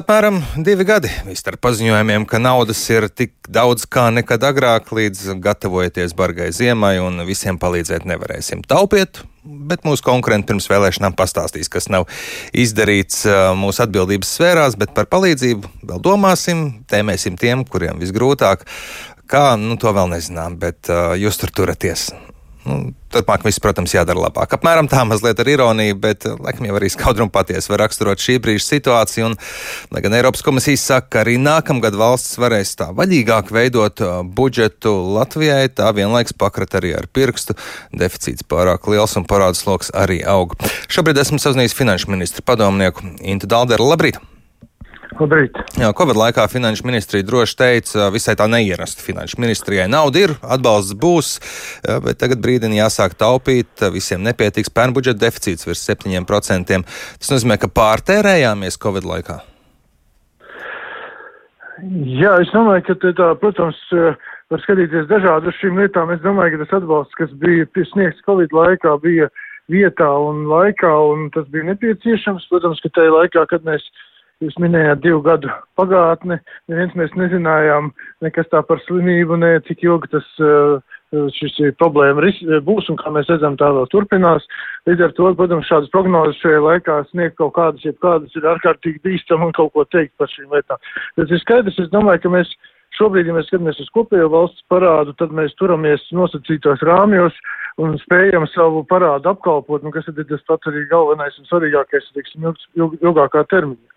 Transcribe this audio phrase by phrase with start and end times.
[0.00, 6.14] Apmēram divi gadi starp paziņojumiem, ka naudas ir tik daudz kā nekad agrāk, līdz gatavojoties
[6.16, 8.62] bargai ziemai un visiem palīdzēt nevarēsim.
[8.70, 12.08] Taupiet, bet mūsu konkurenti pirms vēlēšanām pastāstīs, kas nav
[12.56, 13.26] izdarīts
[13.60, 18.64] mūsu atbildības sfērās, bet par palīdzību vēl domāsim, tēmēsim tiem, kuriem visgrūtāk.
[19.28, 22.08] Kā, nu, to vēl nezinām, bet uh, jūs tur turaties.
[22.66, 24.52] Nu, Turpmāk viss, protams, jādara labāk.
[24.54, 28.62] Apmēram tā mazliet ar ironiju, bet laikam jau arī skaudrumu patiesi var raksturot šī brīža
[28.68, 29.32] situāciju.
[29.32, 29.34] Un,
[29.90, 34.04] lai gan Eiropas komisija saka, ka arī nākamgad valsts varēs tā vaļīgāk veidot
[34.38, 37.58] budžetu Latvijai, tā vienlaiks pakrat arī ar pirkstu.
[37.90, 40.54] Deficīts pārāk liels un parādas lokus arī aug.
[40.86, 43.90] Šobrīd esmu sazinājies finanšu ministru padomnieku Intu Dalderu.
[43.90, 44.22] Labrīt!
[45.18, 45.56] Labrīt.
[45.80, 49.88] Jā, Covid laikā finanšu ministrija droši teica, visai tā neierasta finanšu ministrijai.
[49.90, 51.32] Nauda ir, atbalsts būs,
[52.06, 56.82] bet tagad brīdī jāsāk taupīt, visiem nepietiks pērn budžeta deficīts virs 7%.
[57.18, 59.40] Tas nozīmē, ka pārtērējāmies Covid laikā.
[62.20, 63.78] Jā, es domāju, ka tā, protams,
[64.52, 66.10] var skatīties dažādi uz šīm lietām.
[66.14, 69.30] Es domāju, ka tas atbalsts, kas bija sniegts Covid laikā, bija
[69.72, 72.48] vietā un laikā, un tas bija nepieciešams.
[72.52, 73.86] Protams, ka tajā laikā, kad mēs
[74.40, 76.38] Jūs minējāt divu gadu pagātni,
[76.72, 77.90] neviens mēs nezinājām
[78.24, 80.80] nekas tā par slimību, ne cik ilgi tas uh,
[81.36, 84.46] šis problēma ris, būs un kā mēs redzam tā vēl turpinās.
[84.88, 89.02] Līdz ar to, protams, šādas prognozes šajā laikā sniegt kaut kādas, ja kādas ir ārkārtīgi
[89.04, 90.80] bīstam un kaut ko teikt par šīm lietām.
[91.18, 92.54] Tas ir skaidrs, es domāju, ka mēs
[92.96, 97.36] šobrīd, ja mēs skatāmies uz kopējo valsts parādu, tad mēs turamies nosacītos rāmjos
[97.82, 102.48] un spējam savu parādu apkalpot, nu, kas ir tas pats arī galvenais un svarīgākais, teiksim,
[102.48, 103.90] ilg, ilg, ilgākā termiņā.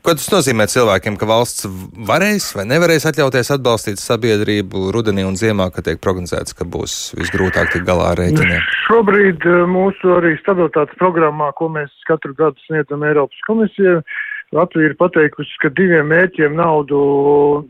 [0.00, 1.66] Ko tas nozīmē cilvēkiem, ka valsts
[2.08, 7.74] varēs vai nevarēs atļauties atbalstīt sabiedrību rudenī un ziemā, kad tiek prognozēts, ka būs visgrūtāk
[7.74, 8.64] tikt galā ar rēķiniem?
[8.86, 13.98] Šobrīd eh, mūsu arī stabilitātes programmā, ko mēs katru gadu sniedzam Eiropas komisijai,
[14.50, 17.00] Latvija ir pateikusi, ka diviem mērķiem naudu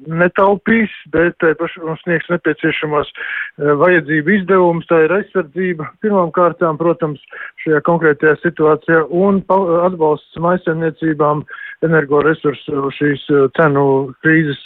[0.09, 4.88] netaupīs, bet mums sniegs nepieciešamos e, vajadzību izdevumus.
[4.88, 7.21] Tā ir aizsardzība pirmām kārtām, protams,
[7.66, 9.43] šajā konkrētajā situācijā un
[9.84, 11.44] atbalsts maisaimniecībām
[11.84, 13.84] energoresursu šīs e, cenu
[14.25, 14.65] krīzes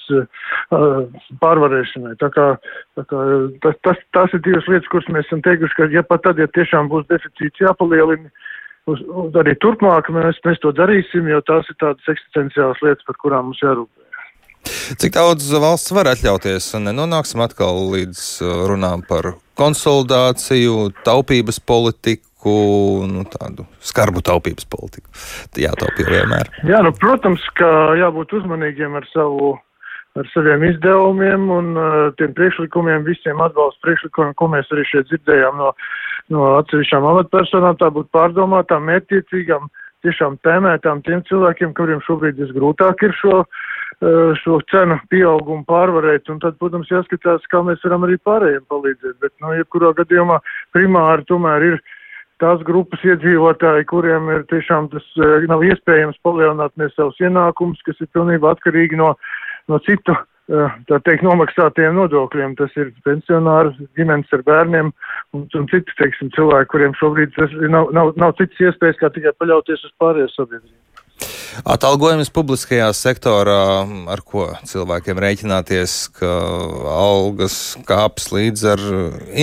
[1.43, 2.15] pārvarēšanai.
[2.23, 2.49] Tā kā,
[2.95, 3.27] tā kā
[3.67, 6.47] tas, tas, tas ir divas lietas, kuras mēs esam teikuši, ka ja pat tad, ja
[6.55, 8.31] tiešām būs deficīts jāpalielina,
[8.91, 13.21] uz, uz arī turpmāk mēs, mēs to darīsim, jo tās ir tādas eksistenciālas lietas, par
[13.23, 14.03] kurām mums jārūpē.
[15.01, 22.55] Cik daudz valsts var atļauties, nenonāksim atkal līdz uh, runām par konsolidāciju, taupības politiku,
[23.09, 25.13] nu, tādu skarbu taupības politiku.
[25.61, 26.51] Jātaupīja vienmēr.
[26.69, 27.69] Jā, nu, protams, ka
[28.01, 29.55] jābūt uzmanīgiem ar savu
[30.15, 35.59] ar saviem izdevumiem un uh, tiem priekšlikumiem, visiem atbalsta priekšlikumiem, ko mēs arī šeit dzirdējām
[35.59, 35.73] no,
[36.33, 39.67] no atsevišķām amatpersonām, tā būtu pārdomātām, mērķiecīgām,
[40.05, 46.41] tiešām tēmētām tiem cilvēkiem, kuriem šobrīd visgrūtāk ir šo, uh, šo cenu pieaugumu pārvarēt, un
[46.45, 50.41] tad, protams, jāskatās, kā mēs varam arī pārējiem palīdzēt, bet, nu, jebkurā gadījumā
[50.77, 51.81] primāri tomēr ir
[52.43, 58.01] tās grupas iedzīvotāji, kuriem ir tiešām tas uh, nav iespējams palielināt ne savus ienākumus, kas
[58.01, 59.15] ir pilnībā atkarīgi no
[59.69, 60.15] no citu,
[60.49, 62.57] eh, tā teikt, nomaksātiem nodokļiem.
[62.59, 64.93] Tas ir pensionāri, ģimenes ar bērniem
[65.35, 67.37] un, un citi, teiksim, cilvēki, kuriem šobrīd
[67.73, 70.79] nav, nav, nav citas iespējas, kā tikai paļauties uz pārējo sabiedrību.
[71.71, 76.31] Atalgojums publiskajā sektorā, ar ko cilvēkiem rēķināties, ka
[76.91, 78.83] algas kāps līdz ar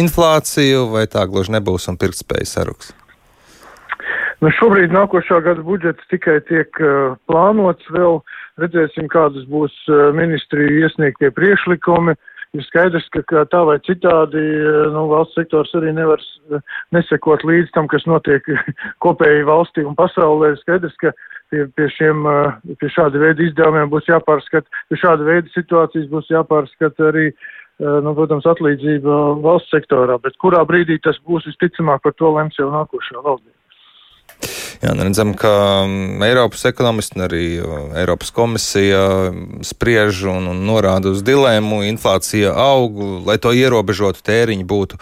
[0.02, 2.92] inflāciju, vai tā gluži nebūs un pirktspējas saruks?
[4.42, 8.20] Nu, šobrīd nākošā gada budžets tikai tiek uh, plānots vēl.
[8.62, 12.18] Redzēsim, kādas būs uh, ministriju iesniegtie priešlikumi.
[12.52, 16.20] Ir skaidrs, ka, ka tā vai citādi uh, nu, valsts sektors arī nevar
[16.52, 16.60] uh,
[16.92, 18.44] nesekot līdz tam, kas notiek
[19.06, 20.50] kopēji valstī un pasaulē.
[20.52, 21.14] Ir skaidrs, ka
[21.54, 26.28] pie, pie, šiem, uh, pie šāda veida izdevumiem būs jāpārskata, pie šāda veida situācijas būs
[26.34, 27.32] jāpārskata arī
[27.82, 32.68] nu, protams, atlīdzība valsts sektorā, bet kurā brīdī tas būs visticamāk par to lems jau
[32.70, 33.61] nākošā valdība.
[34.82, 35.52] Jā, nu redzam, ka
[35.86, 37.44] mm, Eiropas ekonomisti un arī
[38.02, 39.04] Eiropas komisija
[39.66, 41.84] spriež un, un norāda uz dilēmu.
[41.86, 42.98] Inflācija aug,
[43.28, 44.98] lai to ierobežotu, tēriņi būtu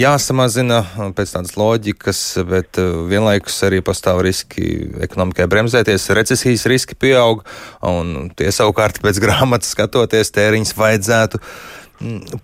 [0.00, 0.80] jāsamazina
[1.18, 2.80] pēc tādas loģikas, bet
[3.10, 7.44] vienlaikus arī pastāv riski ekonomikai bremzēties, recesijas riski pieaug,
[7.84, 11.42] un tie savukārt pēc grāmatas skatoties tēriņus vajadzētu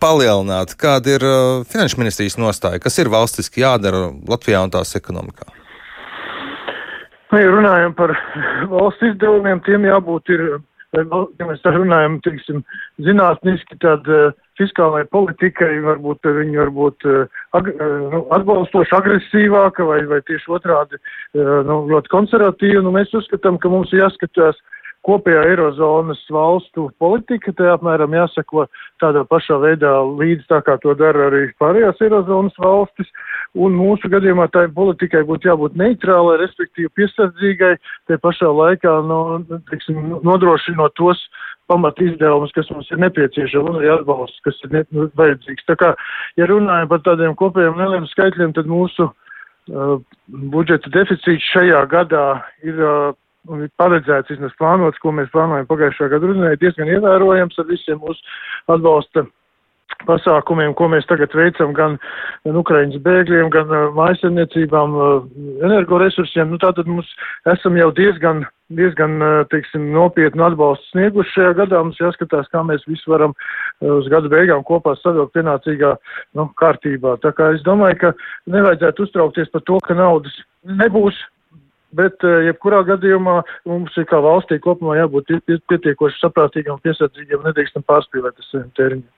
[0.03, 0.77] palielināt.
[0.77, 1.31] Kāda ir
[1.73, 2.85] finanšu ministrijas nostāja?
[2.85, 5.56] Kas ir valstiski jādara Latvijā un tās ekonomikā?
[7.33, 8.15] Nu, ja runājam par
[8.71, 10.43] valsts izdevumiem, tiem jābūt ir,
[10.95, 12.63] ja mēs tā runājam, teiksim,
[13.03, 14.31] zinātniski, tad uh,
[14.61, 17.07] fiskālajai politikai, varbūt viņi varbūt
[17.59, 17.69] ag,
[18.13, 21.01] nu, atbalstoši agresīvāka vai, vai tieši otrādi
[21.35, 22.85] nu, ļoti konservatīva.
[22.85, 24.61] Nu, mēs uzskatām, ka mums ir jāskatās
[25.07, 28.67] kopējā Eirozonas valstu politika, te apmēram jāsako
[29.03, 33.11] tādā pašā veidā līdz tā kā to dara arī pārējās Eirozonas valstis,
[33.55, 37.75] un mūsu gadījumā tai politikai būtu jābūt neitrālai, respektīvi piesardzīgai,
[38.11, 39.21] te pašā laikā, no,
[39.71, 41.23] teiksim, nodrošinot tos
[41.71, 45.67] pamat izdevumus, kas mums ir nepieciešami, un arī atbalsts, kas ir ne, nu, vajadzīgs.
[45.71, 45.93] Tā kā,
[46.39, 49.97] ja runājam par tādiem kopējiem nelieliem skaitļiem, tad mūsu uh,
[50.53, 52.27] budžeta deficīts šajā gadā
[52.67, 53.15] ir uh,
[53.49, 58.01] un ir paredzēts, vismaz plānots, ko mēs plānojam pagājušā gada rudenī, diezgan ievērojams ar visiem
[58.03, 58.37] mūsu
[58.73, 59.27] atbalsta
[60.07, 61.97] pasākumiem, ko mēs tagad veicam gan,
[62.45, 65.15] gan Ukraiņas bēgļiem, gan uh, mājasemniecībām, uh,
[65.65, 66.51] energoresursiem.
[66.53, 67.09] Nu, tātad mums
[67.53, 68.45] esam jau diezgan,
[68.77, 71.85] diezgan, uh, teiksim, nopietnu atbalstu snieguši šajā gadā.
[71.87, 73.37] Mums jāskatās, kā mēs visu varam
[73.85, 75.95] uz gada beigām kopā savilkt pienācīgā
[76.39, 77.17] nu, kārtībā.
[77.25, 78.13] Tā kā es domāju, ka
[78.53, 81.19] nevajadzētu uztraukties par to, ka naudas nebūs
[81.95, 83.37] bet eh, jebkurā gadījumā
[83.69, 85.37] mums ir kā valstī kopumā jābūt
[85.71, 89.13] pietiekoši saprātīgam, piesardzīgam, nedrīkstam pārspīlēt ar saviem termiņiem.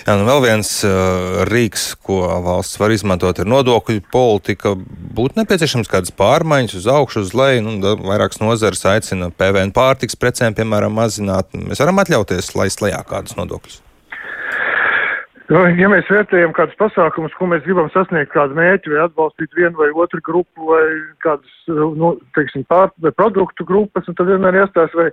[0.00, 4.72] Jā, nu vēl viens uh, rīks, ko valsts var izmantot, ir nodokļu politika.
[5.18, 7.66] Būtu nepieciešams kādas pārmaiņas uz augšu, uz leju.
[7.66, 11.52] Nu, vairākas nozares aicina PVN pārtiks precēm, piemēram, mazināt.
[11.52, 13.82] Mēs varam atļauties laist lejā kādus nodokļus.
[15.50, 19.80] Nu, ja mēs vērtējam kādus pasākumus, ko mēs gribam sasniegt, kādu mērķi vai atbalstīt vienu
[19.80, 20.84] vai otru grupu vai
[21.24, 25.08] kādas, nu, teiksim, pār, vai produktu grupas, tad vienmēr jāstāsta, vai,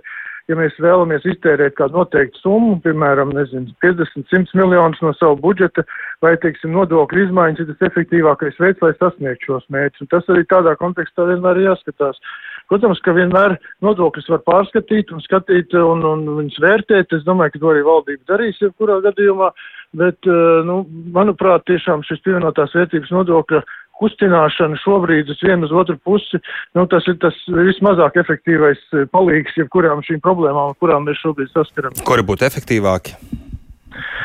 [0.46, 5.82] ja mēs vēlamies iztērēt kādu noteiktu summu, piemēram, nezinu, 50, 100 miljonus no savu budžeta,
[6.22, 10.04] vai, teiksim, nodokļu izmaiņas ir tas efektīvākais veids, lai sasniegtu šos mērķus.
[10.06, 12.22] Un tas arī tādā kontekstā vienmēr ir jāskatās.
[12.70, 17.14] Protams, ka vienmēr nodokļus var pārskatīt un skatīt un, un viņus vērtēt.
[17.16, 19.50] Es domāju, ka to arī valdība darīs, jebkurā gadījumā.
[19.96, 20.82] Bet, eh, nu,
[21.14, 23.62] manuprāt, tiešām šis pievienotās vērtības nodokļa
[23.98, 26.38] kustināšana šobrīd uz vienu uz otru pusi,
[26.76, 31.54] nu, tas ir tas vismazāk efektīvais eh, palīgs jebkurām šīm problēmām, ar kurām mēs šobrīd
[31.54, 32.04] saskaramies.
[32.06, 33.16] Kuri būtu efektīvāki?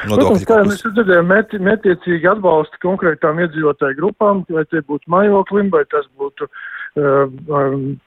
[0.03, 5.85] Protams, kā mēs dzirdējām, meti, metiecīgi atbalsta konkrētām iedzīvotāju grupām, vai tie būtu mājoklim, vai
[5.89, 7.31] tas būtu uh,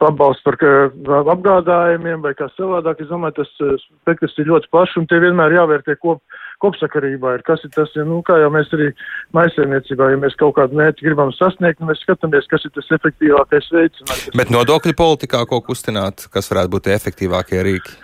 [0.04, 0.92] atbalsts par uh,
[1.32, 3.00] apgādājumiem, vai kā savādāk.
[3.02, 6.20] Es domāju, tas spektrs ir ļoti plašs, un tie vienmēr jāvērtē kop,
[6.62, 7.36] kopsakarībā.
[7.38, 8.90] Ir, kas ir tas, ja, nu, kā jau mēs arī
[9.36, 13.70] maisēmniecībā, ja mēs kaut kādu mērķi gribam sasniegt, nu, mēs skatāmies, kas ir tas efektīvākais
[13.76, 14.04] veids.
[14.36, 17.96] Bet nodokļu politikā ko kustināt, kas varētu būt efektīvākie rīki?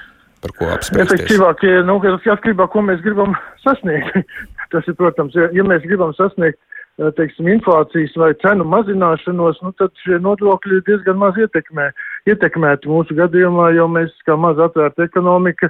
[0.42, 1.20] par ko apspriesties?
[1.20, 4.18] Efektīvākie, nu, atkarībā, ko mēs gribam sasniegt.
[4.72, 6.58] Tas ir, protams, ja, ja mēs gribam sasniegt,
[6.96, 11.90] eh, teiksim, inflācijas vai cenu mazināšanos, nu, tad šie nodokļi diezgan maz ietekmē,
[12.32, 15.68] ietekmēti mūsu gadījumā, jo mēs kā maz atvērta ekonomika,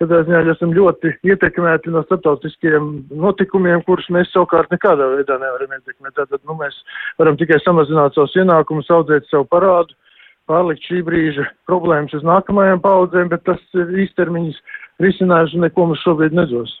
[0.00, 6.14] tādā ziņā esam ļoti ietekmēti no starptautiskiem notikumiem, kurus mēs savukārt nekādā veidā nevaram ietekmēt.
[6.16, 6.78] Tātad, nu, mēs
[7.20, 9.98] varam tikai samazināt savus ienākumus, audzēt savu parādu
[10.50, 14.58] pārlikt šī brīža problēmas uz nākamajām paudzēm, bet tas īstermiņas
[15.02, 16.78] risinājums neko mums šobrīd nedos.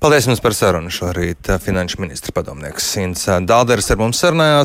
[0.00, 1.48] Paldies jums par sarunu šorīt.
[1.60, 4.56] Finanšu ministra padomnieks Sins Dālders ar mums sarunājās.